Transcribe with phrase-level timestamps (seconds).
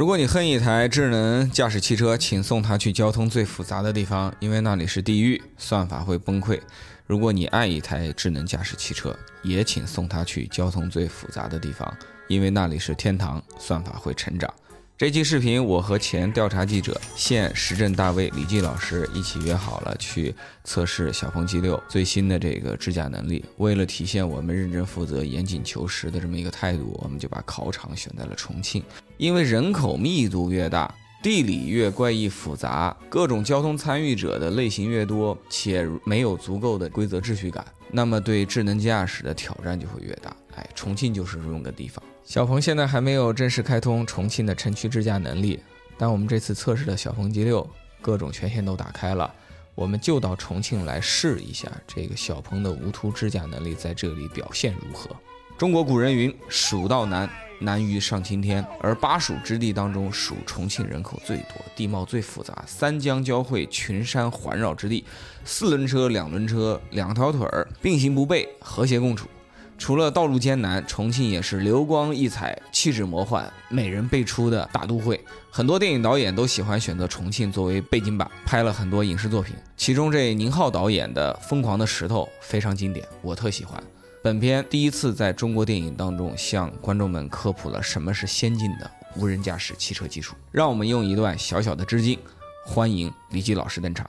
[0.00, 6.58] 如果你恨一台智能驾驶汽车，请送它去交通最复杂的地方，因为那里是地狱，算法会崩溃。
[7.06, 11.94] 如果你爱一台智能驾驶汽车，也请送它去交通最复杂的地方，
[12.28, 14.50] 因为那里是天堂，算法会成长。
[14.96, 23.44] 这期视频，我和前调查记者、现时政大 V 李记老师一起约好了去测试小鹏 G6 最新的这个智驾能力。
[23.58, 28.82] 为了体现我们认真负责、严谨求实的这么一个态度，我们就把考场选在了重庆。
[29.20, 40.34] 因为人口密度越大，地理越怪异复杂，各种交通参与者的类型越多，且没有足够的规则秩序感，那么对智能驾驶的挑战就会越大。
[40.54, 42.02] 哎，重庆就是这么个地方。
[42.24, 45.60] 小鹏现在还没有正式开通重庆的城区智驾能力，
[45.98, 47.66] 但我们这次测试的小鹏 G6
[48.00, 49.30] 各种权限都打开了，
[49.74, 55.14] 我们就到重庆来试一下这个小鹏的无图智驾能力在这里表现如何。
[55.60, 57.28] 中国古人云：“蜀道难，
[57.58, 65.04] 难于上青天。”而巴蜀之地当中，属重庆人口最多，地貌最复杂，三江交汇，群山环绕之地，
[65.44, 69.28] 四轮车、两轮车、两条腿儿并行不悖，和谐共处。
[69.76, 75.22] 除了道路艰难，重庆也是流光溢彩、气质魔幻、美人辈出的大都会。
[75.50, 79.54] 很多电影导演都喜欢选择重庆作为背景板，拍了很多影视作品。
[79.76, 83.78] 其中这宁浩导演的《疯狂的石头》非常经典，我特喜欢。
[84.22, 90.34] 本片第一次在中国电影当中向观众们科普了什么是先进的无人驾驶汽车技术。
[90.52, 92.18] 让我们用一段小小的致敬，
[92.66, 94.08] 欢迎李吉老师登场。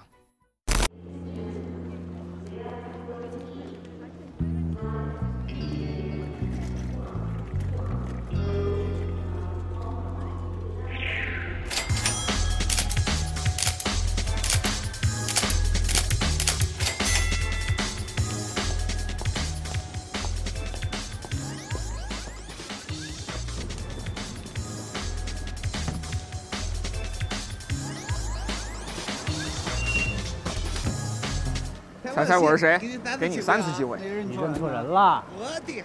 [32.14, 32.78] 猜猜我是谁？
[33.20, 33.98] 给你三次机会。
[34.28, 35.24] 你认错人了。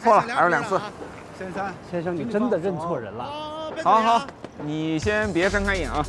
[0.02, 0.80] 错了，还有两次。
[1.38, 3.72] 先生，先生，你真的认错人了。
[3.84, 4.26] 好好，
[4.62, 6.04] 你先别睁开眼啊。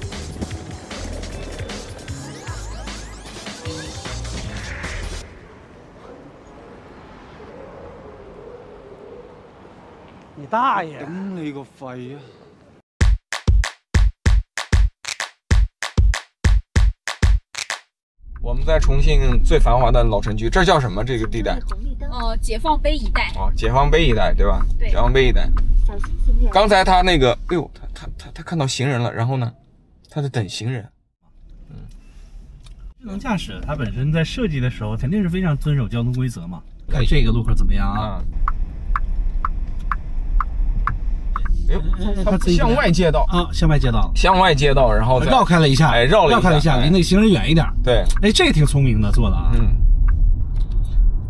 [10.39, 10.99] 你大爷！
[10.99, 12.19] 顶你个肺啊！
[18.47, 21.03] 我们在重庆最繁华的老城区，这叫什么？
[21.03, 21.59] 这个地带？
[22.09, 23.29] 哦，解放碑一带。
[23.35, 24.65] 哦，解放碑一带，对吧？
[24.79, 24.89] 对。
[24.89, 25.49] 解放碑一带。
[26.49, 29.51] 刚才他那个，哎呦，他他他他看到行人了，然后呢，
[30.09, 30.87] 他在等行人。
[31.69, 31.75] 嗯。
[33.01, 36.63] 智能驾驶它本身在设计的时候肯定是非常遵守交通规则嘛。
[36.87, 38.23] 看这个路口怎么样啊？
[42.23, 47.65] 它向外街道啊，向外街道，向外街道，然后绕开了一下，哎，绕绕开了一下，离那个行人远一点。
[47.83, 49.51] 对，哎，这个挺聪明的做的啊。
[49.55, 49.75] 嗯，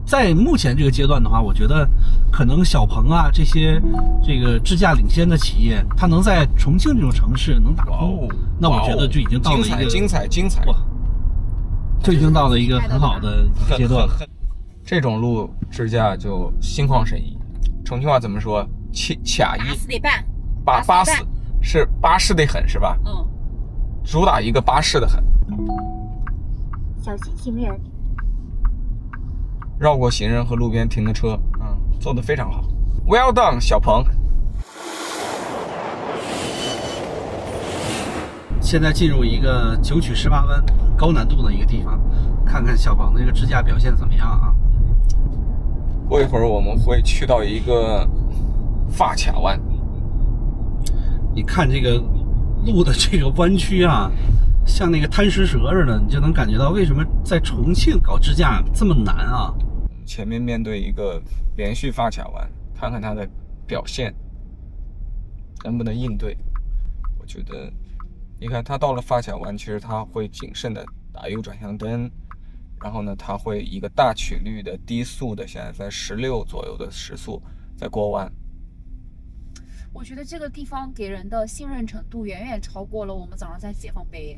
[0.06, 1.90] 在目前这个阶段的话，我觉得
[2.32, 3.82] 可能小鹏啊这些
[4.24, 10.64] 这个智驾领先的企业，它能在重庆这种城市能打通，那我觉得就已经到了一个精彩精彩，
[12.04, 14.14] 就已经到了一个很好的阶段了。
[14.86, 17.38] 这种路智驾就心旷神怡。
[17.84, 18.66] 重庆话怎么说？
[18.94, 19.62] 七卡一，
[20.68, 21.26] 巴巴适
[21.62, 23.00] 是巴适的很，是吧？
[23.06, 23.26] 嗯，
[24.04, 25.24] 主打一个巴适的很。
[27.02, 27.80] 小心行人，
[29.80, 32.66] 绕过行人和路边停的车，嗯，做的非常好。
[33.08, 34.04] Well done，小鹏。
[38.60, 40.62] 现在进入一个九曲十八弯、
[40.98, 41.98] 高难度的一个地方，
[42.46, 44.54] 看看小鹏的这个支架表现怎么样啊？
[46.10, 48.06] 过一会儿我们会去到一个。
[48.90, 49.60] 发卡弯，
[51.38, 51.98] 你看这个
[52.66, 54.12] 路的这个弯曲啊，
[54.66, 59.54] 像那个贪食蛇似的，你就能感觉到为什么在重庆搞支架这么难啊！
[60.04, 61.22] 前面面对一个
[61.56, 63.30] 连续发卡弯，看看它的
[63.68, 64.12] 表现
[65.64, 66.36] 能不能应对。
[67.20, 67.72] 我觉得，
[68.40, 70.84] 你看它到了发卡弯，其实它会谨慎的
[71.14, 72.10] 打右转向灯，
[72.82, 77.40] 然后呢，它会一个大曲率的低速的，现在在十六左右的时速
[77.78, 78.28] 在过弯。
[79.98, 84.38] 我觉得这个地方给人的信任程度远远超过了我们早上在解放碑。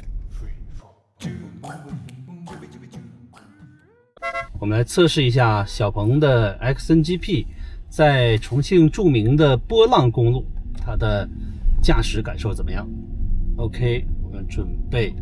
[4.57, 7.45] 我们来测试一下小鹏的 XNGP
[7.89, 10.45] 在重庆著名的波浪公路，
[10.77, 11.27] 它的
[11.83, 12.88] 驾驶感受怎么样
[13.57, 15.13] ？OK，我们准备。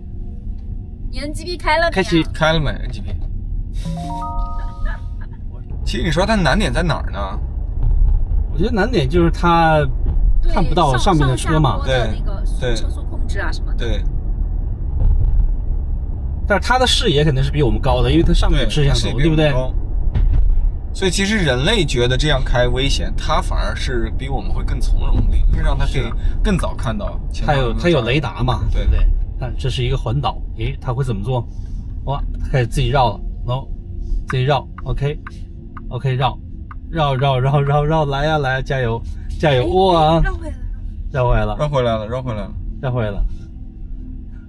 [1.10, 1.92] 你 NGP 开了没？
[1.92, 3.16] 开启开了没？NGP。
[5.84, 7.40] 其实你说它难点在哪儿呢？
[8.54, 9.84] 我觉得难点就是它。
[10.42, 13.78] 对看不到上面的车嘛对车速控制啊什么的。
[13.78, 14.04] 对
[16.48, 19.52] 但是它的视野肯定是比我们高的，因为它上面有摄像头，对不对？
[20.94, 26.04] 所以其实人类觉得这样开危险，它反而是比我们会更从容，理论上它可以
[26.44, 29.06] 更早看到它有它有雷达嘛，对不对？
[29.40, 31.46] 看这是一个环岛，诶，它会怎么做？
[32.06, 33.68] 哇，它开始自己绕了，no，
[34.30, 36.40] 自己绕，OK，OK，绕，
[36.90, 39.02] 绕绕绕绕绕，来呀来呀，加油
[39.40, 40.58] 加油，哇，绕回来了。
[41.12, 42.52] 绕回来了，绕回来了，绕回来了。
[42.82, 43.24] 绕回来了。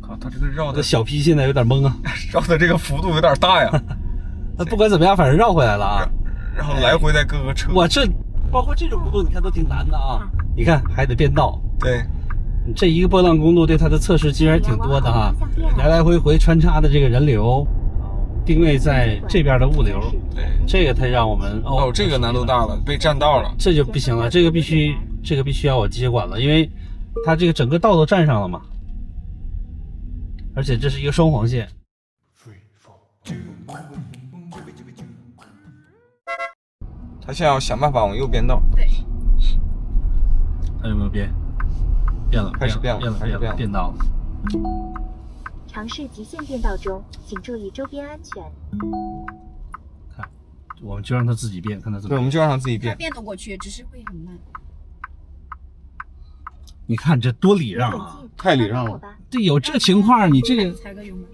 [0.01, 1.97] 靠，他这个绕的小 P 现在有点懵啊，
[2.33, 3.83] 绕的这个幅度有点大呀，
[4.57, 6.09] 那不管怎么样，反正绕回来了啊。
[6.57, 8.07] 然后来回在各个车，我这
[8.51, 10.29] 包括这种公路，你看都挺难的啊。
[10.57, 12.03] 你看还得变道，对
[12.75, 15.33] 这一个波浪公路对它的测试其实还挺多的哈，
[15.77, 17.67] 来来回回穿插的这个人流，
[18.49, 20.01] 定位在这边的物流，
[20.35, 20.49] 对。
[20.67, 23.55] 这个才让我们哦，这个难度大了，被占道了。
[23.59, 26.67] 这就不行了，这个必须这个必须要我接管了，因为
[27.27, 28.63] 它这个整个道都占上了嘛，
[30.57, 31.69] 而且这是一个双黄线。
[37.21, 38.63] 他现在要想办法往右变道。
[38.75, 38.89] 对，
[40.81, 41.31] 他有没有变？
[42.31, 45.08] 变了，开始变了变了，开始变了变道了。
[45.69, 48.43] 尝试极限变道中，请注意周边安全。
[50.17, 50.29] 看，
[50.83, 52.23] 我们就让它自己变，看它怎对，我。
[52.23, 52.97] 们就让它自己它变。
[52.97, 54.37] 变得过去，只是会很慢。
[56.87, 58.21] 你看这多礼让啊！
[58.37, 58.99] 太礼让了。
[59.29, 61.25] 对，有这情况，你这个踩个油门。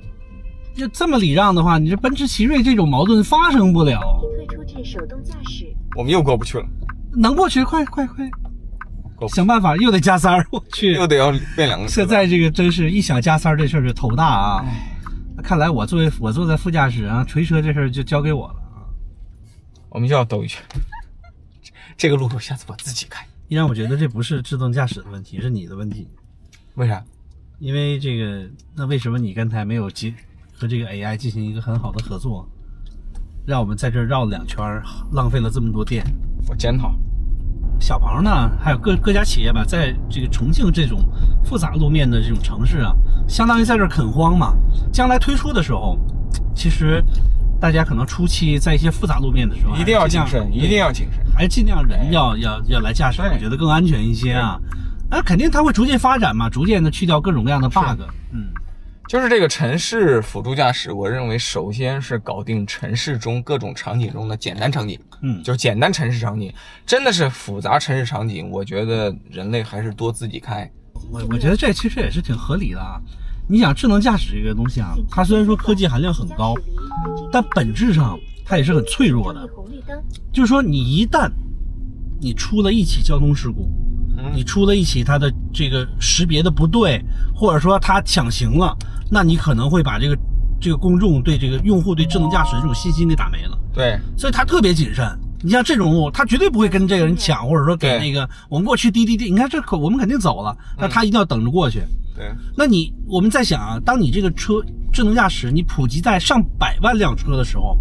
[0.74, 4.00] 就这么礼让的话，你这奔驰奇瑞这种矛盾发生不了。
[4.42, 5.72] 已退出至手动驾驶。
[5.96, 6.66] 我们又过不去了，
[7.12, 8.28] 能过去，快快快，
[9.28, 10.46] 想办法，又得加塞儿。
[10.52, 11.88] 我去，又得要变两个。
[11.88, 14.64] 现在这个真是一想加塞儿这事儿就头大啊！
[15.42, 18.86] 看来我作为我坐在副驾驶啊，锤车这事儿就交给我了啊。
[19.90, 20.62] 我们又要兜一圈。
[21.96, 23.24] 这个路口下次我自己开。
[23.48, 26.08] 依然，我觉得这不是自动驾驶的问题，是你的问题。
[26.74, 27.04] 为啥？
[27.60, 30.12] 因为这个，那为什么你刚才没有结
[30.52, 32.48] 和这个 AI 进行一个很好的合作，
[33.46, 34.58] 让我们在这儿绕了两圈，
[35.12, 36.04] 浪费了这么多电？
[36.48, 36.96] 我检讨。
[37.84, 41.04] 小鹏呢，还有各各家企业吧，在这个重庆这种
[41.44, 42.94] 复杂路面的这种城市啊，
[43.28, 44.54] 相当于在这儿垦荒嘛。
[44.90, 45.98] 将来推出的时候，
[46.54, 47.04] 其实
[47.60, 51.22] 大家可能初期在一些复杂路面的时候，一定要谨慎，一定要谨慎。
[51.36, 54.58] 还尽量人要要要来驾驶，对我觉得更安全一些啊。
[55.10, 58.00] 那肯定它会逐渐发展嘛，逐渐的去掉各种各样的 bug。
[58.32, 58.46] 嗯，
[59.06, 66.52] 就是这个城市辅助驾驶，我认为首先是搞定城市中各种场景中的简单场景，嗯就简单城市场景。
[66.86, 70.70] 真的是复杂城市场景，我觉得人类还是多自己开。
[71.10, 73.00] 我我觉得这其实也是挺合理的啊。
[73.46, 76.54] 你想智能驾驶这个东西啊，它虽然说科技含量很高，
[77.30, 79.46] 但本质上它也是很脆弱的。
[80.32, 81.30] 就是说，你一旦
[82.18, 83.68] 你出了一起交通事故，
[84.16, 87.04] 嗯你出了一起它的这个识别的不对，
[87.34, 88.74] 或者说它抢行了，
[89.14, 90.18] 那你可能会把这个
[90.60, 93.56] 这个公众对这个用户对智能驾驶的这种信心给打没了。
[93.72, 95.06] 对，所以他特别谨慎。
[95.40, 101.80] 你像这种路，他绝对不会跟这个人抢，或者说给那个我们过去滴滴滴，你看这可我们肯定走了，那他一定要等着过去。
[102.16, 104.54] 对，那你我们在想啊，当你这个车
[104.92, 107.78] 智能驾驶你普及在上百万辆车的时候，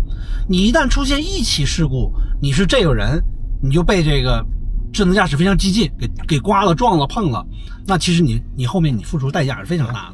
[0.47, 3.19] 你一旦出现一起事故，你是这个人，
[3.59, 4.45] 你就被这个
[4.91, 7.43] 智能驾驶非常激进给给刮了、撞了、碰了，
[7.87, 10.13] 那其实你你后面你付出代价是非常大的。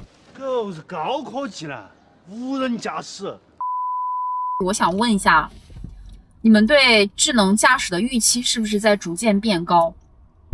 [0.61, 1.89] 狗是高科技了，
[2.29, 3.33] 无人驾驶。
[4.65, 5.49] 我想问一下，
[6.41, 9.93] 你们对智能驾驶的预期是不是在逐渐变高？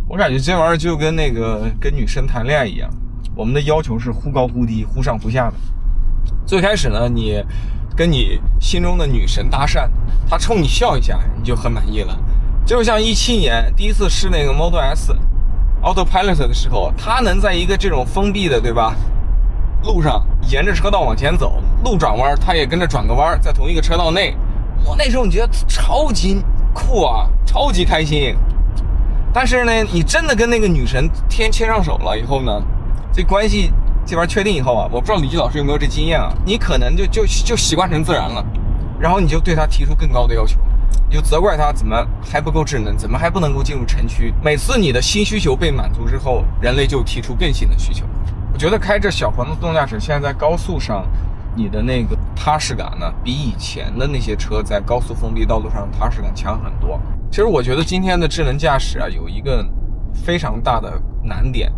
[0.08, 2.88] 我感觉这玩意儿就跟那个跟女生谈恋爱一样，
[3.36, 5.56] 我们的要求是忽高忽低、忽上忽下的。
[6.46, 7.44] 最开始呢，你
[7.98, 9.90] 跟你心中的女神搭讪，
[10.30, 12.16] 她冲你笑一下，你就很满意了。
[12.64, 15.16] 就像一七年第一次试那个 Model S
[15.82, 18.96] Autopilot 的时候，它能在一个这种封闭的，对吧？
[19.86, 24.36] 路上沿着车道往前走，路转弯它也跟着转个弯，在同一个车道内。
[24.84, 28.36] 我那时候你觉得超级酷啊，超级开心。
[29.32, 32.52] 但是呢，你真的跟那个女神天牵上手了以后呢，
[33.14, 33.72] 这关系
[34.06, 38.44] 这边确定以后啊，我不知道李记老师有没有这经验啊，你可能就就就习惯成自然了，
[39.00, 40.58] 然后你就对她提出更高的要求，
[41.10, 44.34] 你就责怪她怎么还不够智能，怎么还不能够进入城区。
[44.44, 48.06] 每次你的新需求被满足之后，人类就提出更新的需求。
[48.56, 51.06] 我觉得开着小鹏的自动驾驶，现在在高速上，
[51.58, 56.98] 你的那个踏实感呢，比以前的那些车在高速封闭道路上踏实感强很多。
[57.30, 59.62] 其实我觉得今天的智能驾驶啊，有一个
[60.14, 61.70] 非常大的难点，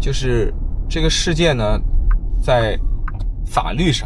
[0.00, 0.52] 就是
[0.88, 1.80] 这个世界呢，
[2.42, 2.76] 在
[3.46, 4.04] 法律上，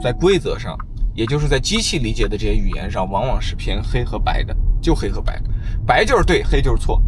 [0.00, 0.78] 在规则上，
[1.16, 5.42] 也就是在机器理解的这些语言上，往往是偏黑和白的，就黑和白，
[5.84, 7.02] 白就是对，黑就是错。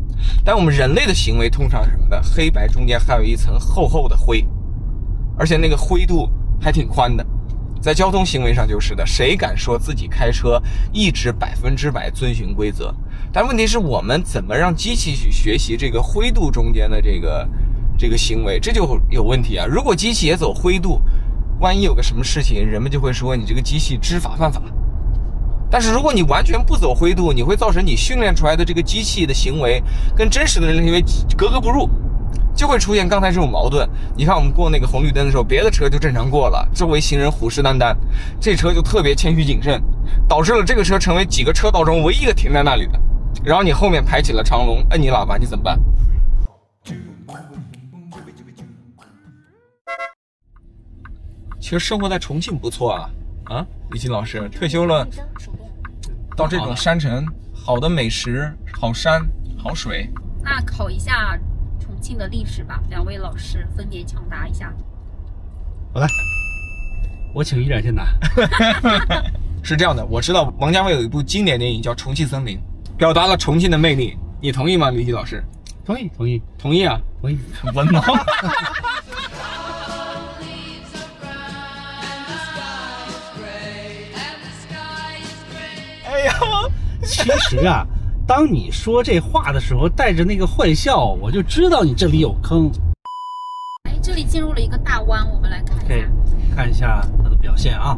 [0.45, 2.21] 但我们人类的行为通常是什么呢？
[2.23, 4.45] 黑白中间还有一层厚厚的灰，
[5.39, 6.29] 而且那个灰度
[6.61, 7.25] 还挺宽的。
[7.81, 10.63] 在交通行为上就是的，谁敢说自己开车
[10.93, 12.95] 一直百分之百遵循规则？
[13.33, 17.49] 但问题是我们怎么让机器去学习这个灰度中间的这个
[17.99, 19.67] 这个行为，这就有问题啊！
[19.67, 21.01] 如果机器也走灰度，
[21.59, 24.63] 万一有个什么事情，人们就会说你这个机器知法犯法。
[25.73, 29.83] 但是如果你完全不走灰度，你会造成你训练出来的这个机器的行为
[30.15, 31.03] 跟真实的人类行为
[31.35, 31.89] 格格不入，
[32.55, 33.89] 就会出现刚才这种矛盾。
[34.15, 37.97] 你看我们过那个红绿灯的时候，别的车就正常过了，周围行人虎视眈眈，
[38.39, 39.83] 这车就特别谦虚谨慎，
[40.29, 43.01] 导致了这个车成为几个车道中唯一一个停在那里的。
[43.43, 45.81] 然后你后面排起了长龙，摁你喇叭，你怎么办？
[51.59, 53.11] 其实生活在重庆不错啊，
[53.45, 55.09] 啊，李金老师退休了，
[56.37, 59.23] 到这种山城，好的美食、好山、
[59.59, 60.09] 好水。
[60.43, 61.39] 那考一下
[61.81, 64.73] 重庆的历史吧，两位老师分别抢答一下。
[65.93, 66.07] 好来，
[67.35, 68.07] 我请依然先答。
[69.63, 72.59] 是这样的，我知道王家卫有一部经典电影叫《重庆森林》，
[72.97, 75.43] 表达了重庆的魅力，你同意吗，李迪老师？
[75.85, 77.01] 同意，同意，同意啊！
[77.21, 77.39] 同意。
[77.75, 78.01] 文盲。
[87.13, 87.87] 其实啊，
[88.27, 92.71] 当你说这话的时候，带着那个坏笑，我就知道你这里有坑。
[93.85, 96.09] 哎，这里进入了一个大弯，我们来看一下。
[96.57, 97.97] 看一下它的表现啊，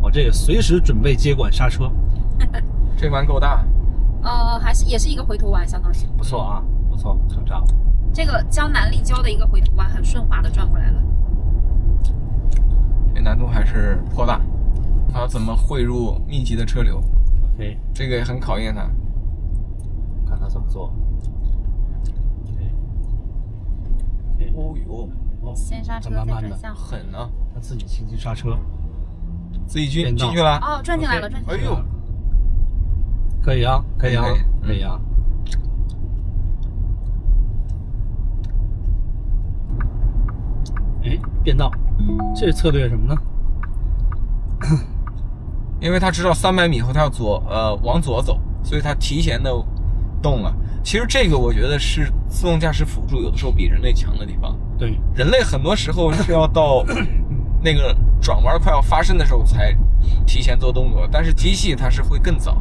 [0.00, 1.90] 我这个随时准备接管刹车。
[2.96, 3.62] 这弯够大。
[4.22, 5.96] 呃，还是也是一个回头弯，相当于。
[6.16, 7.62] 不错啊，不错，成长。
[8.14, 11.02] 这个江南立交的一个回头弯，很顺滑的转过来了。
[13.14, 14.40] 这难度还是颇大，
[15.12, 16.98] 它怎么汇入密集的车流？
[17.56, 18.82] 对，这个也很考验他，
[20.28, 20.92] 看他怎么做。
[24.56, 25.08] 哦呦，
[25.54, 27.28] 先刹车再转向，狠啊！
[27.52, 28.56] 他自己轻轻刹车，
[29.66, 30.58] 自己进进去了。
[30.58, 31.60] 哦，转进来了，转进来了。
[31.60, 31.82] 哎呦，
[33.42, 34.24] 可以啊，可以啊，
[34.62, 35.00] 可以啊。
[41.02, 41.68] 哎，变道，
[42.36, 43.20] 这策略什么呢？
[45.84, 49.52] 因为他知道三百米后他要左呃往左走，所以他提前的
[50.22, 50.50] 动了。
[50.82, 54.58] 其实这个我觉得是自动驾驶辅助有的时候比人类强的地方。
[54.78, 56.82] 对，人类很多时候是要到
[57.62, 59.76] 那个转弯快要发生的时候才
[60.26, 62.56] 提前做动作，但是机器它是会更早。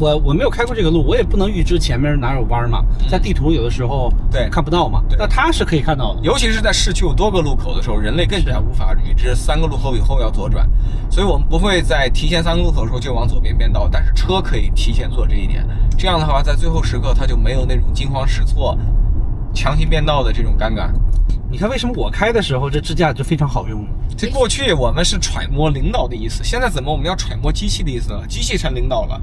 [0.00, 6.20] 我我没有开过这个路，我也不能预知前面哪有弯嘛，在地图有的时候对看不到嘛，那它是可以看到的。
[6.22, 10.68] 尤其是在市区有多个路口的时候，人类更加无法预知三个路口以后要左转，
[11.10, 15.64] 所以我们不会在提前三个路口的时候就往左边变道，但是车可以提前做这一点。
[15.96, 18.76] 这样的话，在最后时刻它就没有那种惊慌失措、
[19.54, 20.90] 强行变道的这种尴尬。
[21.50, 23.86] 你看为什么我开的时候这支架就非常好用？
[24.16, 28.26] 这过去我们是揣摩领导的意思，现在怎么我们要揣摩机器的意思了？
[28.26, 29.20] 机器成领导了。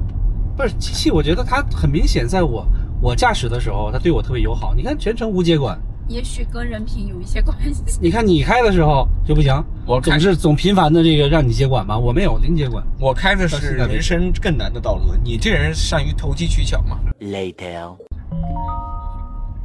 [0.60, 2.66] 不是机器，我觉得它很明显，在我
[3.00, 4.74] 我驾驶的时候，它对我特别友好。
[4.74, 7.82] 你看全程无接管，也许跟人品有一些关系。
[7.98, 12.84] 你看你开的时候就不行，我总是总频繁的这个让你接管吧，我没有零接管。
[12.98, 17.96] 我开的是人生更难的道路，你这人善于投机取巧嘛？Later。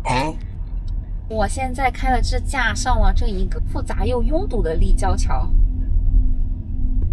[0.05, 0.33] 哦，
[1.27, 5.45] 我现在开的这架上了这一个复杂又拥堵的立交桥。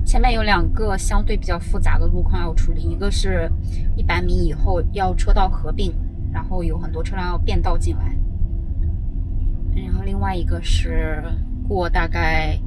[0.05, 3.51] 前面有两个相对比较复杂的路况要处理，一个是
[3.97, 5.93] 一百米以后要车道合并，
[6.33, 8.15] 然后有很多车辆要变道进来，
[9.75, 11.23] 然后另外一个是
[11.67, 12.59] 过大概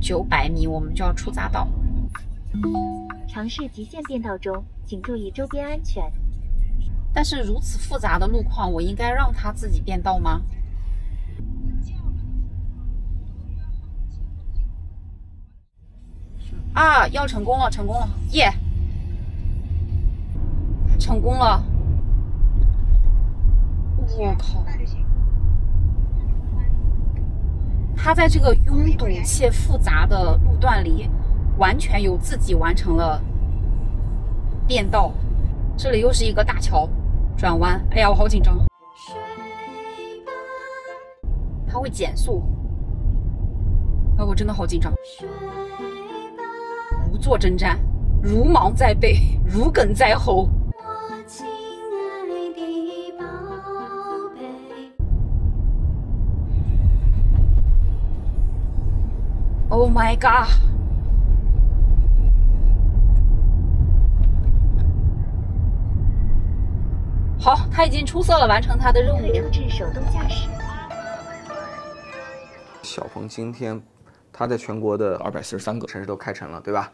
[0.00, 1.68] 九百米我们就要出匝道。
[3.28, 6.02] 尝试极限变道中，请注意周边安全。
[7.12, 10.40] 但是如此复杂的路况，我应该让它自己变道吗？
[16.78, 18.52] 啊，要成功了，成功了，耶！
[20.96, 21.60] 成功了！
[24.16, 24.64] 我靠！
[27.96, 31.10] 他在这个拥堵且复杂的路段里，
[31.58, 33.20] 完全由自己完成了
[34.64, 35.12] 变道。
[35.76, 36.88] 这里又是一个大桥，
[37.36, 37.84] 转弯。
[37.90, 38.56] 哎呀，我好紧张！
[41.66, 42.40] 他会减速。
[44.16, 44.92] 哎，我真的好紧张。
[47.10, 47.78] 不做征战，
[48.22, 50.48] 如芒在背，如鲠在喉。
[59.70, 60.48] Oh my god！
[67.38, 69.18] 好好，他已经出色了完成他的任务。
[69.18, 70.48] 可处置手动驾驶。
[72.82, 73.80] 小鹏今天，
[74.38, 76.88] 他在全国的二百四十三个城市都开城了，对吧？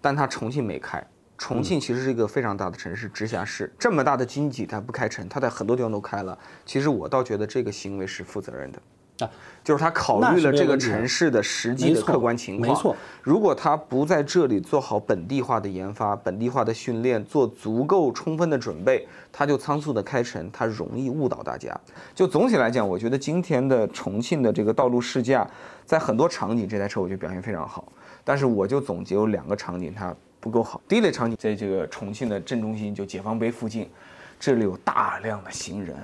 [0.00, 1.00] 但它重庆没开。
[1.38, 6.36] 重庆其实是一个非常大的城市，直辖市这么大的经济，它不开城，它在很多地方都开了。
[6.66, 8.82] 其实我倒觉得这个行为是负责任的。
[9.24, 9.30] 啊，
[9.62, 12.68] 就是他考虑了这个城市的实际的客观情况。
[12.68, 21.78] 没错，如果他不在这里做好本地化的研发、本地化的训练，做足够充分的准备，他就仓促的开城，他容易误导大家。
[22.14, 25.48] 就总体来讲，我觉得今天的重庆的这个道路试驾，
[25.84, 27.92] 在很多场景这台车我觉得表现非常好。
[28.22, 30.80] 但是我就总结有两个场景它不够好。
[30.86, 33.88] 第一类场景在这个重庆的镇中心，就解放碑附近，
[34.38, 35.96] 这里有大量的行人，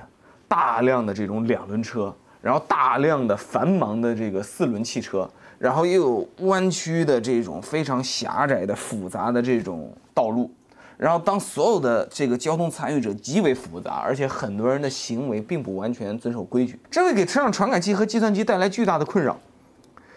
[0.47, 2.13] 大量的这种两轮车。
[2.47, 10.49] 然后大量的繁忙的这个四轮汽车，然后又有弯曲的这种非常狭窄的复杂的这种道路，
[10.95, 19.37] 然后当所有的这个交通参与者极为复杂，而且很多人的行为并不完全遵守规矩，这会给车上传感器和计算机带来巨大的困扰，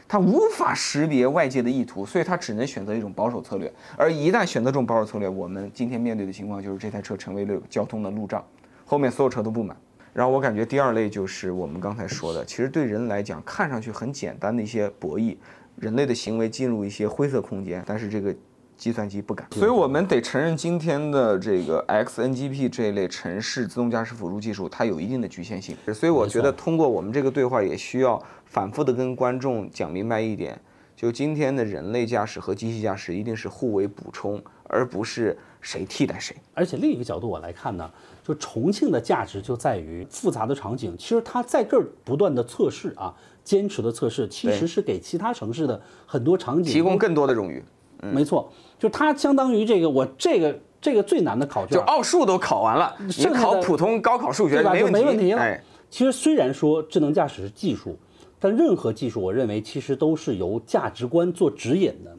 [0.06, 3.72] 它无法识别外界的意图，所以它只能选择一种保守策略。
[3.96, 8.40] 而一旦选择这种保守策略，我们今天面对的情况就是这台车成为了交通的路障，
[8.87, 9.76] 后面所有车都不满。
[10.12, 15.37] 然后我感觉第二类就是我们刚才说的，其实对人来讲看上去很简单的一些博弈，
[15.76, 18.35] 人类的行为进入一些灰色空间，但是这个
[18.76, 19.47] 计算机不敢。
[19.52, 25.76] 所以我们得承认今天的这个 XNGP 这一类城市自动驾驶辅助技术，它有一定的局限性。
[25.95, 30.59] 所以我觉得通过我们这个对话，也需要反复的跟观众讲明白一点，
[30.97, 36.34] 就今天的人类驾驶和机器驾驶一定是互为补充，而不是谁替代谁。
[36.54, 37.90] 而且另一个角度我来看呢。
[38.22, 43.12] 就重庆的价值就在于复杂的场景，其实它在这儿不断的测试啊，
[43.42, 47.64] 坚持的测试，其实是给其他城市的很多场景提供更多的荣誉。
[48.00, 55.58] 没错，就它相当于这个我这个这个最难的考卷，就奥数都考完了，你考普通高考数学没问题了。
[55.88, 57.98] 其实虽然说智能驾驶是技术，
[58.38, 62.16] 但任何技术，我认为其实都是由价值观做指引的。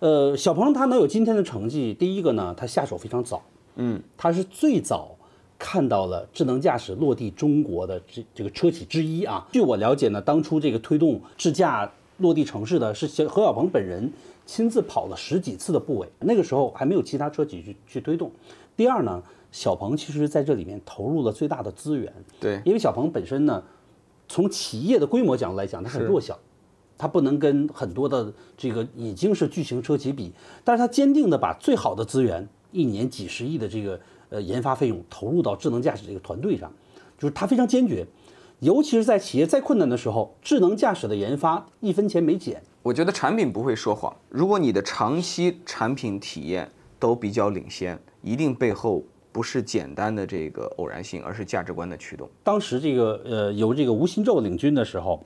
[0.00, 3.42] 呃，小鹏他能有今天的成绩，第一个呢，他下手非常早，
[3.76, 5.16] 嗯，他是最早。
[5.62, 9.46] 看到了智能驾驶落地中国的这这个车企之一啊。
[9.52, 14.10] 据我了解呢，当初这个推动智驾落地城市的是小何小鹏本人
[14.46, 18.32] 亲自跑了十几次的部委，那个时候还没有其他车企去去推动。
[18.74, 22.10] 第二呢，小鹏其实在这里面投入了最大的资源。
[22.40, 23.62] 对，因为小鹏本身呢，
[24.30, 26.38] 从企业的规模角度来讲，它很弱小，
[27.00, 30.32] 它不能跟很多的这个已经是巨型车企比，
[30.62, 33.98] 但是它坚定的把最好的资源，一年几十亿的这个。
[34.32, 36.72] 呃，研发费用投入到智能驾驶这个团队上，
[37.18, 38.06] 就是它非常坚决，
[38.60, 42.62] 尤其是在企业再困难的时候，智能驾驶的研发一分钱没减。
[42.84, 52.30] 我觉得产品不会说谎，如果你的长期产品体验都比较领先，一定背后不是简单的这个偶然性，而是价值观的驱动。
[52.44, 55.20] 当时这个呃由这个吴新宙领军的时候，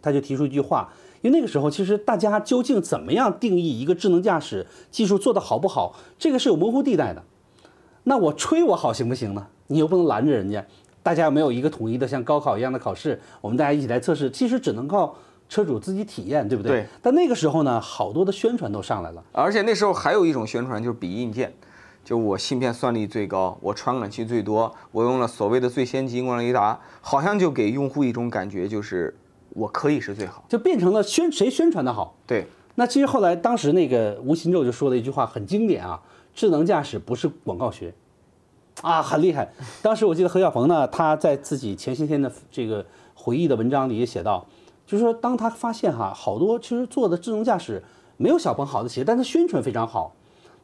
[0.00, 7.22] 他就提出一句话，因为那个时候其实大家究竟怎么样定义一个智能驾驶技术做得好不好，这个是有模糊地带的。
[8.04, 9.46] 那我吹我好行不行呢？
[9.68, 10.64] 你又不能拦着人家，
[11.02, 15.16] 大家有没有一个统一的像高考一样的考试，我们大家一起来测试，其实只能靠
[15.48, 16.72] 车主自己体验，对不对？
[16.72, 16.86] 对。
[17.00, 21.54] 但那个时候呢，好多的宣传都上来了，而且那时候还有一种宣传就是比硬件，
[22.04, 29.14] 就我芯片算力最高，我传感器最多，我用了所谓的最先进光雷达，好像就给用户一种感觉，就是
[29.54, 32.16] 我可以是最好，就变成了宣谁宣传的好。
[32.26, 32.46] 对。
[32.74, 36.02] 那其实后来当时那个吴新宙就说了一句话，很经典啊。
[36.34, 37.92] 智能驾驶不是广告学，
[38.80, 39.52] 啊，很厉害。
[39.82, 44.46] 当时我记得何小鹏呢，他在自己前些天的这个回忆的文章里也写到，
[44.86, 47.82] 就是说，当他发现哈，好多其实做的智能驾驶
[48.16, 50.14] 没有小鹏好的企业，但他宣传非常好，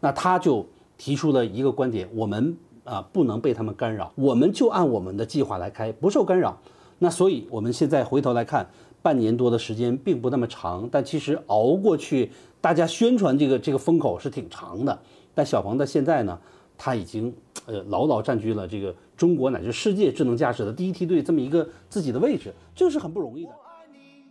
[0.00, 0.64] 那他就
[0.96, 6.58] 提出了一个观点：我们啊不能被他们干扰，我们就按我们的计划来开，不受干扰。
[6.98, 8.68] 那所以我们现在回头来看，
[9.00, 12.30] 半年多的时间并不那么长，但其实熬过去，
[12.60, 14.98] 大家宣传这个这个风口是挺长的。
[15.34, 16.38] 但小鹏的现在呢，
[16.76, 17.32] 他已经
[17.66, 23.50] 呃牢牢占据了这个中国乃至世界智能驾驶的第一梯队这么一个自己的位置，这个是很不容易的。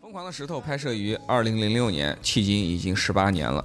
[0.01, 3.63] 疯狂的石头拍摄于二零零六年，迄今已经十八年了。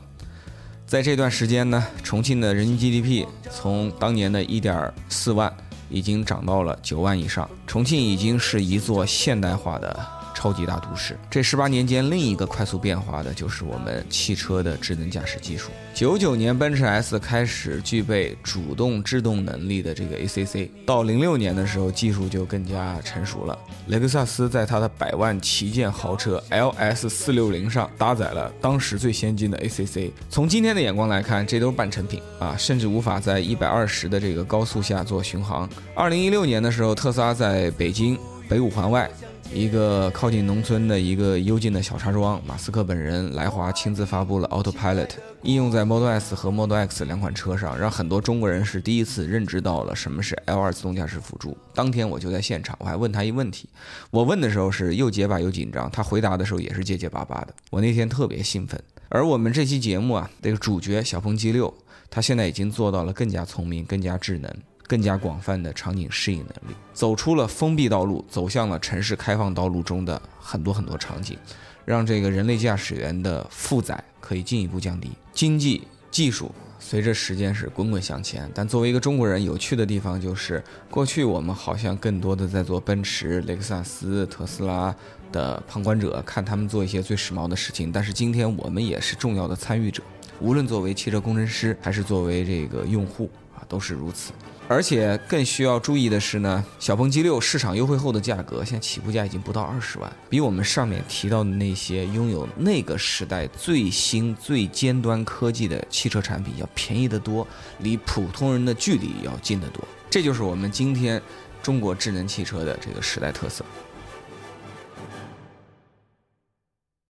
[0.86, 5.52] 在这段时间呢，重庆的人均 GDP 从当年的一点四万，
[5.92, 7.48] 已经涨到了九万以上。
[7.66, 11.18] 重庆已经是一座现代化的超级大都市。
[11.30, 15.70] 这十八年间，另一个快速变化的就是我们汽车的智能驾驶技术。
[15.94, 23.58] 九九年，奔驰 S 开始具备主动制动能力的这个 ACC，到零六年的时候，技术就更加成熟了。
[23.88, 30.10] 雷克萨斯在它的百万旗舰豪车 LS 四六零上搭载了当时最先进的 ACC。
[30.30, 35.68] 从今天的眼光来看，这都是半成品啊，甚至无法在一百二十的这个高速下做巡航。
[35.94, 38.18] 二零一六年的时候，特斯拉在北京
[38.52, 39.10] 北五环外。
[39.50, 45.08] 一个靠近农村的一个幽静的小茶庄，马斯克本人来华亲自发布了 Autopilot，
[45.42, 51.56] 应用在 Model S 和 Model X 两款车上，让很多中国人是第一次认知到了什么是 L2 自动驾驶辅助。
[51.74, 53.70] 当天我就在现场，我还问他一问题，
[54.10, 57.54] 我问的时候是又结巴又紧张，他回答的时候也是结结巴巴的。
[57.70, 58.78] 我那天特别兴奋。
[59.08, 61.72] 而我们这期节目啊，这个主角小鹏 G6，
[62.10, 64.54] 它现在已经做到了更加聪明、更加智能。
[64.92, 71.38] 更加广泛的场景适应能力，走出了封闭道路，走向了城市开放道路中的很多很多场景，
[71.86, 75.10] 让这个人类驾驶员的负载可以进一步降低。
[75.32, 84.94] 经济技术随着时间是滚滚向前，但作为一个中国人，有趣的地方就是，过去我们好像更多的在做奔驰、雷克萨斯、特斯拉
[85.32, 90.02] 的旁观者，看他们做一些最时髦的事情，但是今天我们也是重要的参与者，
[90.38, 94.32] 无论作为汽车工程师还是作为这个用户啊，都是如此。
[94.68, 107.46] 而且更需要注意的是呢，小鹏 G6 市场优惠后的价格，现在起步价已经不到二十万，比我们上面提到的那些拥有那个时代最新最尖端科技的汽车产品要便宜得多，
[107.80, 109.86] 离普通人的距离要近得多。
[110.08, 111.20] 这就是我们今天
[111.62, 113.62] 中国智能汽车的这个时代特色。